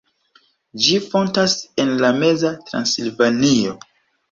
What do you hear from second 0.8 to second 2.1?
Ĝi fontas en